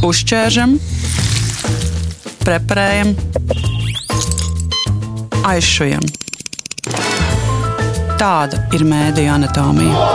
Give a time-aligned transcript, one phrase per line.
[0.00, 0.78] Uzķēršam,
[2.40, 3.10] preparējam,
[5.44, 6.06] aizšujam.
[8.16, 10.06] Tāda ir mēdīņa anatomija.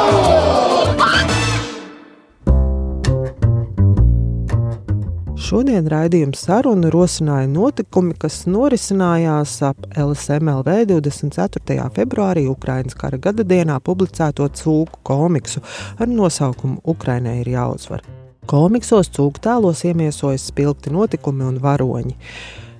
[5.45, 11.89] Šodien raidījuma saruna rosināja notikumi, kas norisinājās ap LSMLV 24.
[12.01, 15.61] februārī Ukraiņas kara gada dienā publicēto cūku komiksu
[16.01, 18.14] ar nosaukumu Ukrainai ir jāuzvar.
[18.45, 22.13] Komiksos cūku tēlos iemiesojas spilgti notikumi un varoņi.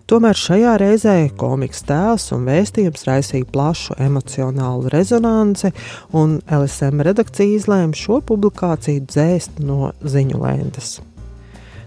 [0.06, 5.74] Tomēr šajā reizē komiks tēls un vēstījums raisīja plašu emocionālu rezonanci,
[6.14, 11.00] un LSM redakcija izlēma šo publikāciju dzēst no ziņu lentes.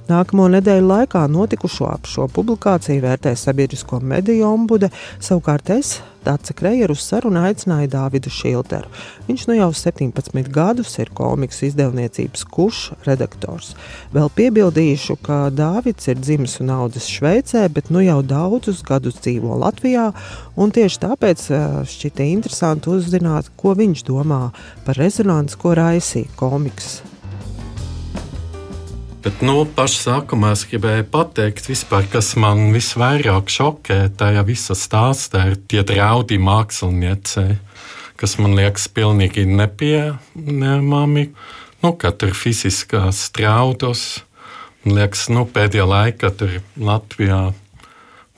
[0.09, 4.89] Nākamo nedēļu laikā notikušo ap šo publikāciju vērtē sabiedrisko mediju ombude,
[5.21, 8.89] savukārt es, Dārsa Krejeru, uz sarunu aicināju Dāvidu Šilteru.
[9.27, 13.75] Viņš nu jau 17 gadus ir komiks izdevniecības kuš redaktors.
[14.17, 19.61] Vēl piebildīšu, ka Dāvids ir dzimis un audzis Šveicē, bet nu jau daudzus gadus dzīvo
[19.61, 20.09] Latvijā,
[20.57, 21.45] un tieši tāpēc
[21.93, 24.47] šķita interesanti uzzināt, ko viņš domā
[24.89, 26.97] par rezonanci, ko raisīja komiks
[29.19, 35.41] Bet, nu, pašā sākumā es gribēju pateikt, vispār, kas man visvairāk šokē tajā visā stāstā,
[35.51, 37.57] ir tie draudi māksliniecei,
[38.21, 41.25] kas man liekas pilnīgi nepieņemami.
[41.83, 44.05] Nu, ka tur ir fiziskās draudus.
[44.85, 47.41] Man liekas, nu, pēdējā laikā tur Latvijā,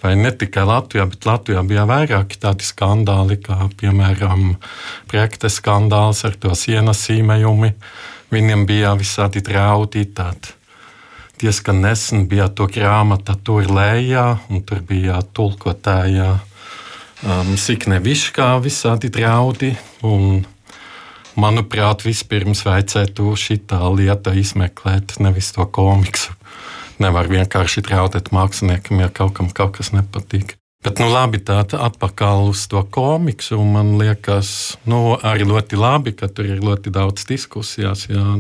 [0.01, 4.55] vai ne tikai Latvijā, bet Latvijā bija vairāki tādi skandāli, kā piemēram
[5.13, 7.75] projekta skandāls ar to sienas zīmējumu.
[8.33, 10.07] Viņiem bija visādi draudi.
[10.17, 10.57] Tādi
[11.41, 16.35] diezgan nesen bija to grāmata tur lejā, un tur bija tulkotāja
[17.25, 19.75] um, Sikneviškā visādi draudi.
[20.07, 20.43] Un,
[21.41, 23.61] manuprāt, vispirms vajadzētu šī
[23.97, 26.37] lieta izmeklēt, nevis to komiksu.
[27.01, 30.57] Nevar vienkārši draudēt māksliniekam, ja kaut kam kaut kas nepatīk.
[30.85, 33.59] Bet, nu, labi, tāda atpakaļ uz to komiksu.
[33.61, 38.07] Man liekas, nu, arī ļoti labi, ka tur ir ļoti daudz diskusijas.
[38.09, 38.39] Jā.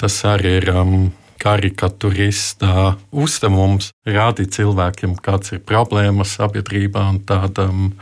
[0.00, 7.92] Tas arī ir um, karikaturista uzdevums rādīt cilvēkiem, kāds ir problēmas sabiedrībā un tādam.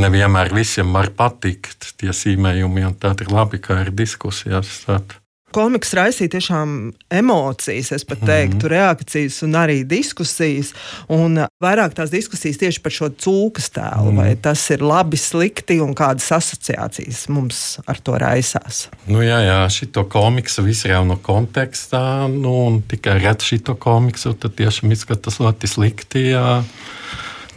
[0.00, 4.70] Nevienmēr visiem var patikt tie zīmējumi, un tā ir labi, ka ir diskusijas.
[4.86, 5.18] Tād
[5.54, 6.74] komiks raisīja tiešām
[7.12, 8.72] emocijas, es pat teiktu, mm -hmm.
[8.72, 10.72] reakcijas un arī diskusijas.
[11.08, 14.22] Un vairāk tās diskusijas tieši par šo cūkas tēlu, mm -hmm.
[14.22, 18.88] vai tas ir labi, slikti un kādas asociācijas mums ar to raisās.
[19.06, 24.32] Nu, jā, jā, šito komiksu viss jau no kontekstā, nu, un tikai redz šito komiksu,
[24.34, 26.18] tad tiešām izskatās ļoti slikti.
[26.32, 26.64] Jā.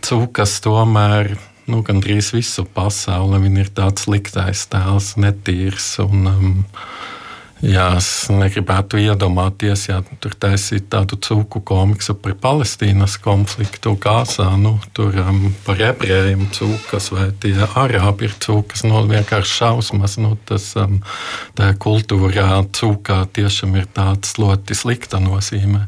[0.01, 1.37] Cūkas tomēr
[1.71, 3.39] nu, gandrīz visu pasauli.
[3.45, 5.95] Viņa ir tāds sliktais tēls, netīrs.
[6.03, 6.51] Un, um,
[7.65, 14.51] Jā, es negribētu iedomāties, ja tur taisīt tādu cūku komiksu par Palestīnas konfliktu Gāzā.
[14.61, 18.85] Nu, tur um, par ebrejiem cūkas vai tie arābi ir cūkas.
[18.85, 20.19] Nu, vienkārši šausmas.
[20.21, 20.99] Nu, tas um,
[21.57, 25.87] kultūrā cūkā tiešām ir tāds ļoti slikta nozīme.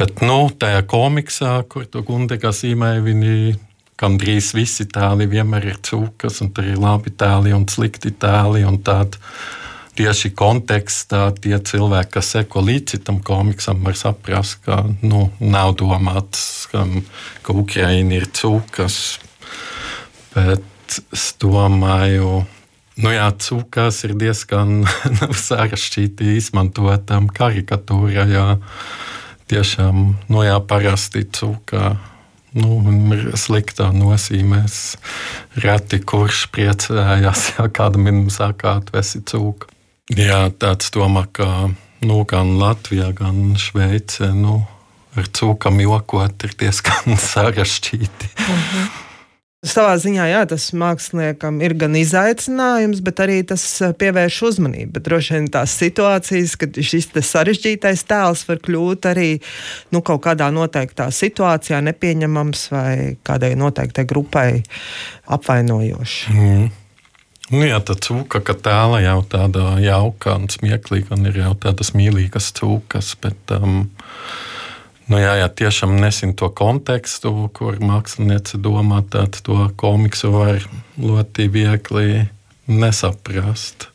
[0.00, 3.58] Bet nu, tajā komiksā, kur to Gundega zīmē, viņi
[3.98, 8.64] gandrīz visi tēli vienmēr ir cūkas, un tur ir labi tēli un slikti tēli.
[8.68, 9.20] Un tādi,
[9.98, 16.68] tieši kontekstā tie cilvēki, kas seko līdzi tam komiksam, var saprast, ka nu, nav domāts,
[16.70, 16.84] ka,
[17.42, 19.18] ka Ukraiņa ir cūkas.
[20.34, 22.44] Bet es domāju,
[23.02, 24.84] nu jā, cūkas ir diezgan
[25.48, 28.28] sarežģīti izmantotam karikatūrā.
[28.30, 28.46] Jā.
[29.48, 31.96] Tiešām, nu jā, parasti cūkā.
[32.58, 32.78] Nu,
[33.12, 34.62] ir sliktā nozīmē.
[35.64, 39.77] Reti kurš priecājās, ja kādam ir saka, tu esi cūka.
[40.16, 41.68] Jā, tāds domā, ka
[42.00, 44.62] nu, gan Latvijā, gan Šveicē nu,
[45.18, 48.32] ar cūkam jokot ir diezgan sarežģīti.
[48.38, 49.04] Mhm.
[49.66, 54.92] Savā ziņā jā, tas māksliniekam ir gan izaicinājums, bet arī tas eh, pievērš uzmanību.
[54.94, 59.32] Bet droši vien tās situācijas, kad šis sarežģītais tēls var kļūt arī
[59.90, 62.92] nu, kaut kādā noteiktā situācijā nepieņemams vai
[63.26, 64.62] kādai noteiktai grupai
[65.26, 66.20] apvainojošs.
[66.30, 66.70] Mm.
[67.48, 71.94] Nu, jā, tā cūka, ka tēla jau tāda jauka un smieklīga, un ir jau tādas
[71.96, 73.14] mīlīgas cūkas.
[73.22, 73.86] Bet, um,
[75.08, 80.60] nu, jā, jā, tiešām nesim to kontekstu, kur mākslinieci domā, tad to komiksu var
[81.00, 82.26] ļoti viegli
[82.68, 83.88] nesaprast.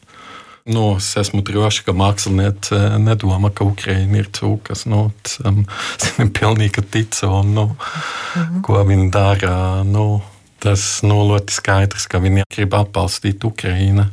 [0.66, 4.88] Nu, es esmu droši, ka mākslinieci nedomā, ka Ukraiņa ir cūkas.
[4.90, 5.66] Nu, es um,
[6.34, 8.62] pilnīgi ticu, un, nu, mm -hmm.
[8.66, 9.84] ko viņi dara.
[9.84, 10.24] Nu,
[10.64, 14.08] tas nu, ļoti skaidrs, ka viņi grib atbalstīt Ukraiņu.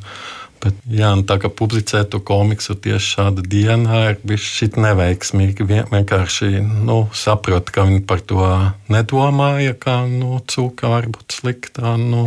[0.61, 5.64] Bet, jā, tā kā publicēt to komiksu tieši šāda dienā ir bijis šī neveiksmīgi.
[5.64, 8.44] Vien, vienkārši nu, saprotu, ka viņi par to
[8.93, 11.94] nedomāja, kā nu, cūka var būt sliktā.
[11.97, 12.26] Nu,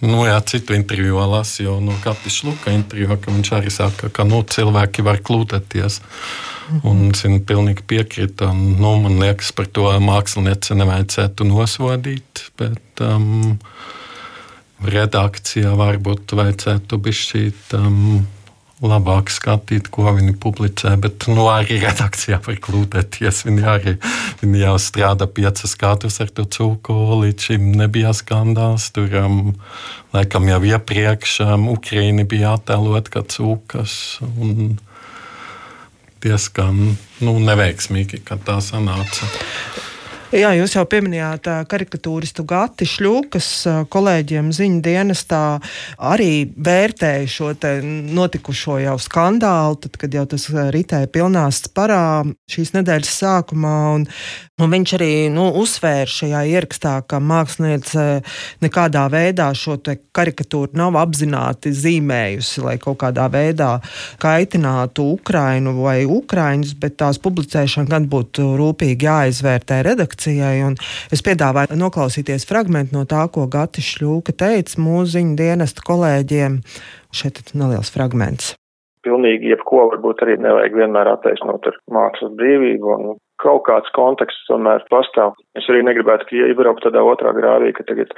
[0.00, 4.42] Nu, jā, citu interviju lasīju, no Katis Luka interviju, ka viņš arī saka, ka nu,
[4.42, 6.00] cilvēki var klūtēties.
[6.00, 6.90] Mm -hmm.
[6.90, 8.52] Un es pilnīgi piekrītu.
[8.80, 12.50] Nu, man liekas, par to mākslinieci nevajadzētu nosodīt.
[12.58, 13.58] Bet, um,
[14.84, 18.26] redakcijā varbūt vajadzētu bišķīt um,
[18.84, 20.92] labāk skatīt, ko viņi publicē.
[21.00, 23.44] Bet nu, arī redakcijā var klūpēties.
[23.48, 23.94] Viņi arī
[24.42, 26.96] viņi jau strādā piecas gadus ar to cūku.
[27.22, 28.90] Līdz šim nebija skandāls.
[28.96, 29.40] Tur um,
[30.16, 33.96] laikam jau iepriekš um, Ukraiņi bija attēlot kā cūkas.
[34.36, 34.76] Un,
[36.26, 39.28] diezgan nu, neveiksmīgi, kad tā sanāca.
[40.34, 43.46] Jā, jūs jau pieminējāt karikatūristu Gati Šļūku, kas
[43.94, 45.42] kolēģiem ziņu dienestā
[46.02, 47.52] arī vērtēja šo
[48.10, 53.76] notikušo jau skandālu, tad, kad jau tas ritēja pilnās parā šīs nedēļas sākumā.
[53.94, 54.08] Un,
[54.58, 58.08] un viņš arī nu, uzsvēra šajā ierakstā, ka māksliniece
[58.66, 63.76] nekādā veidā šo karikatūru nav apzināti zīmējusi, lai kaut kādā veidā
[64.18, 70.74] kaitinātu Ukrainu vai Ukraiņus, bet tās publicēšana gan būtu rūpīgi jāizvērtē redakcijā redakcijai.
[71.12, 76.60] Es piedāvāju noklausīties fragment no tā, ko Gati Šļūka teica mūziņu dienesta kolēģiem.
[77.12, 78.54] Šeit ir neliels fragments.
[79.02, 82.96] Pilnīgi jebko varbūt arī nevajag vienmēr attaisnot ar mākslas brīvību.
[82.96, 85.34] Un kaut kāds konteksts tomēr pastāv.
[85.58, 88.12] Es arī negribētu, ka iebraukt tādā otrā grāvī, ka tagad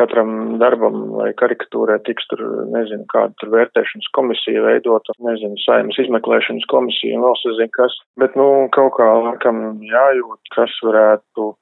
[0.00, 2.42] katram darbam vai karikatūrē tiks tur,
[2.72, 7.98] nezinu, kāda tur vērtēšanas komisija veidota, nezinu, saimas izmeklēšanas komisija un vēl sazinu kas.
[8.20, 11.52] Bet, nu, kaut kā laikam jājūt, kas varētu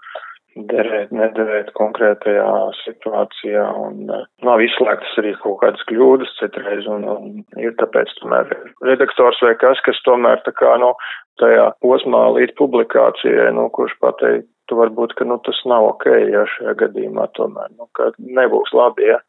[0.57, 2.51] derēt, nederēt konkrētajā
[2.83, 8.51] situācijā, un uh, nav izslēgtas arī kaut kādas kļūdas citreiz, un, un ir tāpēc tomēr
[8.87, 10.93] redaktors vai kas, kas tomēr tā kā, nu,
[11.41, 16.77] tajā posmā līdz publikācijai, nu, kurš pateiktu varbūt, ka, nu, tas nav ok, ja šajā
[16.85, 19.21] gadījumā tomēr, nu, ka nebūs labi, ja.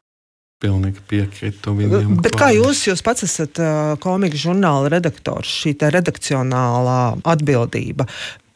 [0.62, 2.20] Pilnīgi piekrītu viņam.
[2.22, 3.58] Bet kā jūs, jūs pats esat
[4.02, 7.00] komikas žurnāla redaktors, šī redakcionālā
[7.32, 8.06] atbildība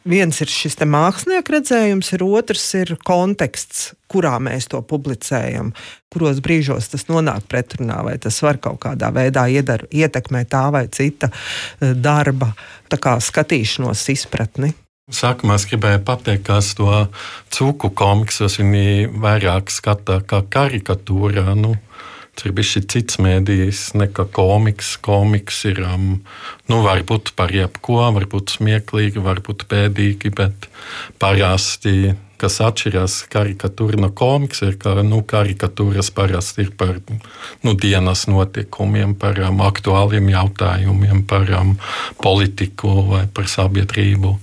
[0.07, 5.73] viens ir šis mākslinieka redzējums, ir otrs ir konteksts, kurā mēs to publicējam,
[6.13, 10.87] kuros brīžos tas nonāk pretrunā, vai tas var kaut kādā veidā iedar, ietekmēt tā vai
[10.89, 12.53] cita eh, darba
[12.89, 14.73] skatīšanos, izpratni.
[15.07, 16.91] Sākumā es gribēju pateikt, ka to
[17.55, 21.53] cūku komiksos viņi vairāk skata kā karikatūrā.
[21.55, 21.77] Nu,
[22.37, 24.97] Tur bija šis cits mēdījis, nekā komiks.
[25.01, 26.19] Komiks ir, um,
[26.69, 30.69] nu, varbūt par jebko, varbūt smieklīgi, varbūt bēdīgi, bet
[31.23, 36.99] parasti, kas atšķirās karikatūra no komiksa, ir, ka nu, karikatūras parasti ir par
[37.65, 41.73] nu, dienas notikumiem, par um, aktuāliem jautājumiem, par um,
[42.21, 44.37] politiku vai par sabiedrību.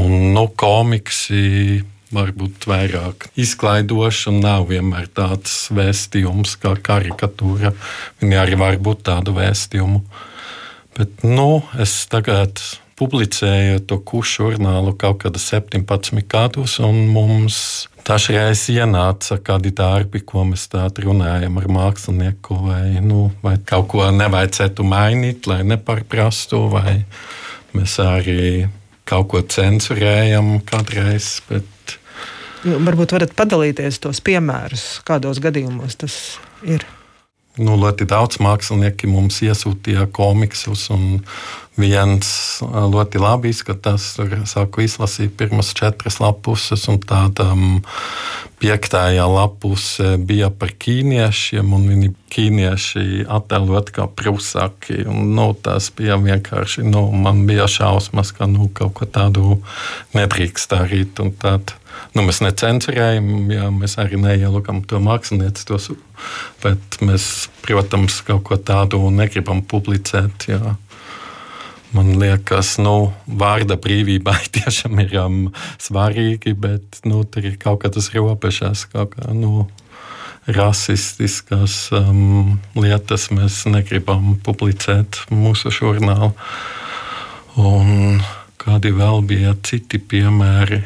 [0.00, 1.82] Un, nu, komiksi
[2.14, 7.74] varbūt vairāk izklaidošs un nav vienmēr tāds vēstījums kā karikatūra.
[8.22, 10.02] Viņi arī var būt tādu vēstījumu.
[10.98, 12.60] Bet nu, es tagad
[12.98, 17.60] publicēju to kušu žurnālu kaut kādā 17 gadus, un mums
[18.08, 24.08] dažreiz ienāca kādi darbi, ko mēs tādā runājam ar mākslinieku, vai, nu, vai kaut ko
[24.14, 27.02] nevajadzētu mainīt, lai nepārprastu, vai
[27.76, 28.66] mēs arī
[29.08, 31.38] kaut ko censurējam kādreiz.
[31.48, 31.98] Bet
[32.64, 36.14] varbūt varat padalīties tos piemērus, kādos gadījumos tas
[36.66, 36.86] ir.
[37.58, 41.24] Nu, ļoti daudz mākslinieki mums iesūtīja komiksus, un
[41.78, 42.28] viens
[42.62, 44.12] ļoti labi izskatās.
[44.18, 47.78] Tur sāku izlasīt pirmas četras lapuses, un tāda um,
[48.58, 55.04] piektajā lapuse bija par ķīniešiem, un viņi ķīnieši attēlot kā prusaki.
[55.06, 59.60] Un, nu, tas bija vienkārši, nu, man bija šausmas, ka nu, kaut ko tādu
[60.18, 61.22] nedrīkst darīt.
[61.42, 61.76] Tad,
[62.16, 65.96] nu, mēs necensurējam, jā, mēs arī neielūkam to mākslinieci,
[66.64, 70.50] bet mēs, protams, kaut ko tādu negribam publicēt.
[70.50, 70.76] Jā.
[71.96, 75.38] Man liekas, nu, vārda brīvībai tiešām ir um,
[75.80, 79.64] svarīgi, bet nu, tur ir kaut kādas robežas, kaut kā nu,
[80.48, 86.32] rasistiskas um, lietas mēs negribam publicēt mūsu žurnālā.
[87.58, 88.20] Un
[88.60, 90.82] kādi vēl bija citi piemēri?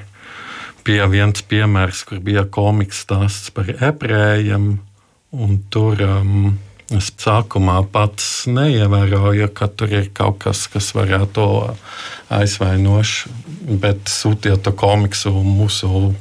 [0.82, 4.76] Bija viens piemērs, kur bija komiks stāsts par ebrejiem,
[5.34, 6.56] un tur um,
[6.92, 11.44] Es sākumā pats neievēroju, ka tur ir kaut kas, kas varētu
[12.32, 13.32] aizvainoši,
[13.80, 16.12] bet sūtījot to komiksu mūsu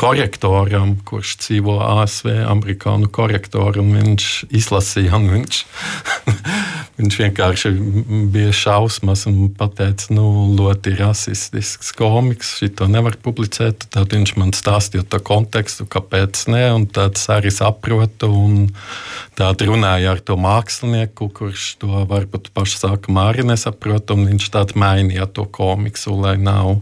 [0.00, 3.92] korektoram, kurš dzīvo ASV, amerikāņu korektoram.
[3.98, 5.62] Viņš izlasīja, un viņš,
[7.00, 7.70] viņš vienkārši
[8.32, 10.24] bija šausmas un teica, nu,
[10.58, 13.88] ļoti rasistisks komiks, šito nevar publicēt.
[13.94, 18.30] Tad viņš man stāstīja to kontekstu, kāpēc ne, un tāds arī saprotu.
[19.38, 24.80] Tad runāja ar to mākslinieku, kurš to varbūt pašu sākumā arī nesaprot, un viņš tādā
[24.80, 26.78] mainīja to komiksu, lai nav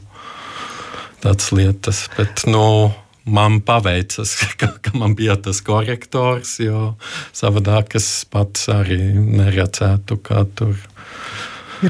[1.23, 2.07] tādas lietas.
[2.17, 2.91] Bet, nu,
[3.29, 6.95] man paveicas, ka, ka man bija tas korektors, jo
[7.37, 10.98] savādāk es pats arī neredzētu, kā tur ir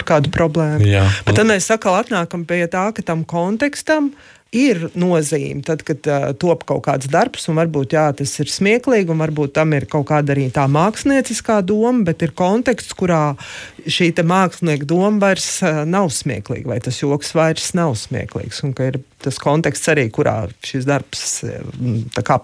[0.09, 0.83] kāda problēma.
[0.85, 1.05] Jā.
[1.27, 4.13] Bet tad mēs atkal atnākam pie tā, ka tam kontekstam
[4.55, 5.61] ir nozīme.
[5.67, 9.53] Tad, kad uh, top kaut kāds darbs, un varbūt jā, tas ir smieklīgi, un varbūt
[9.59, 13.37] tam ir kaut kāda arī tā mākslinieckā doma, bet ir konteksts, kurā
[13.85, 18.63] šī mākslinieka doma vairs uh, nav smieklīga, vai tas joks vairs nav smieklīgs.
[18.65, 21.43] Un ka ir tas konteksts arī, kurā šis darbs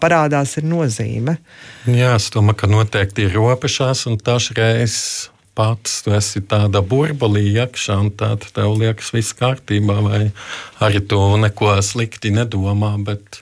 [0.05, 1.39] parādās, ir nozīme.
[1.89, 7.99] Jā, es domāju, ka noteikti ir robežās, un dažreiz pats, tu esi tādā burbulī iekšā,
[8.03, 10.23] un tad tev liekas, viss kārtībā, vai
[10.85, 13.41] arī tu neko slikti nedomā, bet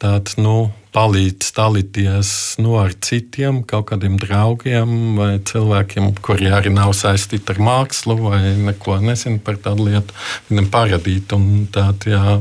[0.00, 2.30] tāds, nu, palīdz dalīties
[2.62, 8.40] nu, ar citiem, kaut kādiem draugiem vai cilvēkiem, kuri arī nav saistīti ar mākslu vai
[8.58, 10.16] neko nezinu par tādu lietu,
[10.50, 11.34] viņam parādīt.
[11.36, 12.38] Un tād, jā,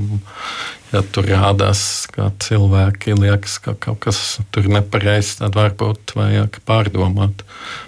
[0.93, 1.81] ja tur rādās,
[2.13, 7.43] ka cilvēki liekas, ka kaut kas tur nepareizs, tad varbūt vajag pārdomāt.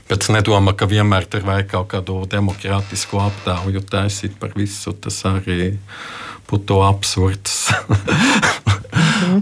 [0.10, 4.94] Bet es nedomāju, ka vienmēr tur vajag kaut kādu demokrātisku aptauju taisīt par visu.
[4.94, 5.74] Tas arī
[6.52, 7.72] būtu absurds.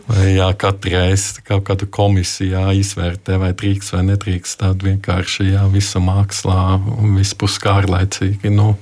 [0.10, 4.60] vai jā, katru reizi kaut kāda komisija izvērtē, vai drīkst vai nedrīkst.
[4.62, 8.54] Tad vienkārši jā, visa mākslā būs kārlaicīgi.
[8.54, 8.74] Nu,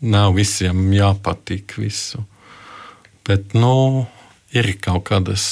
[0.00, 2.22] nav visiem jāpatīk visu.
[3.28, 4.06] Bet, nu,
[4.56, 5.44] ir kaut kādas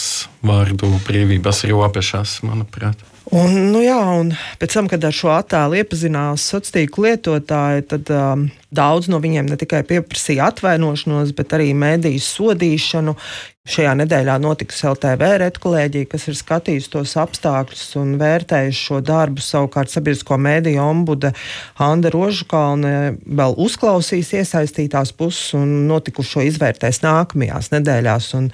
[0.47, 3.03] vārdu brīvības robežas, manuprāt.
[3.35, 4.31] Un, nu jā, un
[4.61, 9.51] pēc tam, kad ar šo attēlu iepazinās sociālo tīklu lietotāji, tad um, daudz no viņiem
[9.51, 13.17] ne tikai pieprasīja atvainošanos, bet arī mēdīju sodīšanu.
[13.67, 19.43] Šajā nedēļā notikusi LTV redkolēģija, kas ir skatījusi tos apstākļus un vērtējusi šo darbu.
[19.43, 21.33] Savukārt sabiedrisko mēdīju ombude
[21.83, 28.29] Anna Rožukalne vēl uzklausīs iesaistītās puses un notikušo izvērtēs nākamajās nedēļās.
[28.39, 28.47] Un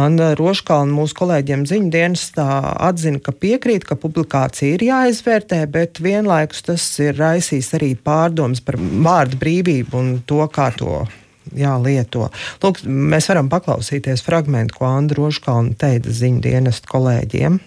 [0.00, 2.48] Anna Rožukalne mūsu kolēģiem ziņu dienestā
[2.88, 8.80] atzina, ka piekrīt, ka publikācija ir jāizvērtē, bet vienlaikus tas ir raisījis arī pārdomas par
[8.80, 9.53] vārdu brīvību
[9.94, 11.04] un to, kā to
[11.52, 12.30] jālieto.
[12.62, 17.60] Lūk, mēs varam paklausīties fragment, ko Andra Rožkalna teica ziņu dienestu kolēģiem.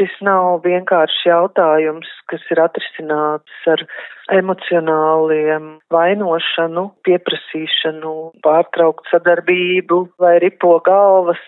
[0.00, 3.82] Šis nav vienkāršs jautājums, kas ir atrisināts ar
[4.32, 8.14] emocionāliem vainošanu, pieprasīšanu,
[8.44, 11.42] pārtraukt sadarbību vai ripo galvas.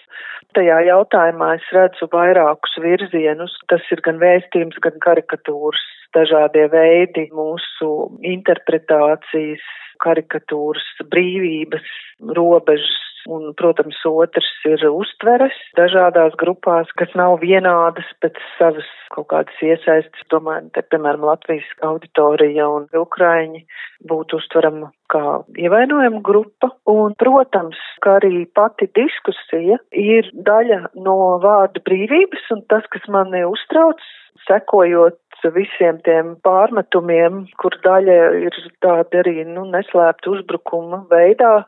[0.56, 3.54] Tajā jautājumā es redzu vairākus virzienus.
[3.72, 7.88] Tas ir gan vēstījums, gan karikatūras, dažādie veidi mūsu
[8.34, 9.64] interpretācijas
[10.04, 11.88] karikatūras brīvības
[12.36, 13.11] robežas.
[13.30, 20.24] Un, protams, otrs ir uztveres dažādās grupās, kas nav vienādas pēc savas kaut kādas iesaistas.
[20.32, 23.62] Domāju, te, piemēram, Latvijas auditorija un Ukraiņi
[24.10, 26.72] būtu uztverama kā ievainojama grupa.
[26.90, 33.44] Un, protams, ka arī pati diskusija ir daļa no vārdu brīvības, un tas, kas mani
[33.46, 34.02] uztrauc,
[34.48, 35.18] sekojot
[35.54, 41.64] visiem tiem pārmetumiem, kur daļa ir tāda arī nu, neslēpta uzbrukuma veidā,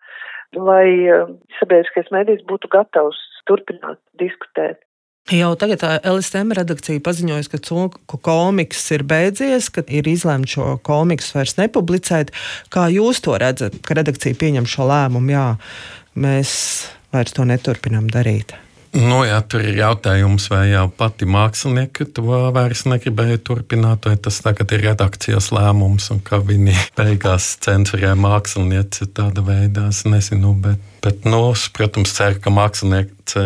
[0.57, 1.29] lai eh,
[1.61, 4.81] sabiedriskais medijs būtu gatavs turpināt diskutēt.
[5.33, 11.39] Jau tagad LSM redakcija paziņoja, ka cūku komiks ir beidzies, ka ir izlemts šo komiksu
[11.39, 12.33] vairs nepublicēt.
[12.69, 15.33] Kā jūs to redzat, ka redakcija pieņem šo lēmumu?
[15.33, 15.47] Jā,
[16.21, 16.53] mēs
[17.17, 18.53] vairs to neturpinām darīt.
[18.95, 24.39] Nu, jā, tur ir jautājums, vai jau pati mākslinieka to vairs negribēja turpināt, vai tas
[24.45, 29.89] tagad ir redakcijas lēmums, un ka viņi beigās censurē mākslinieci tāda veidā.
[29.91, 33.43] Es nezinu, bet, bet nu, es, protams, ceru, ka mākslinieci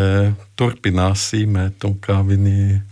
[0.61, 2.83] turpinās zīmēt, un ka viņi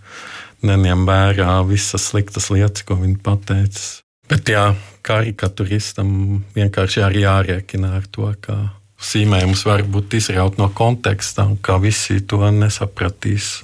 [0.64, 3.84] neņem vērā visas sliktas lietas, ko viņi pateica.
[4.32, 4.70] Bet jā,
[5.06, 8.56] karikaturistam vienkārši arī jārēķina ar to, ka
[9.02, 13.60] zīmējums var būt izraut no konteksta, un ka visi to nesapratīs.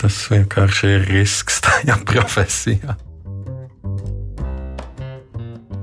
[0.00, 2.96] Tas vienkārši ir risks tajā profesijā.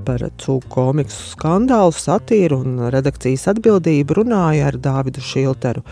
[0.07, 5.83] Par cūku komiksu skandālu, satīru un redakcijas atbildību runāja ar Dāvidu Šilteru,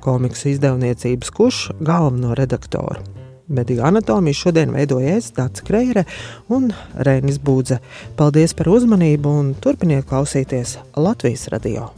[0.00, 3.04] komiksu izdevniecības kuš galveno redaktoru.
[3.50, 6.06] Mediju anatomiju šodien veidoja es, Dārts Kreire
[6.48, 7.80] un Rēnis Būdze.
[8.16, 11.90] Paldies par uzmanību un turpiniet klausīties Latvijas radio!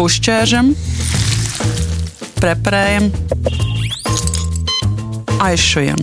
[0.00, 0.70] Uzķēršam,
[2.40, 3.10] preparējam,
[5.44, 6.00] aizšujam.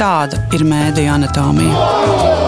[0.00, 2.43] Tāda ir mēdija anatomija.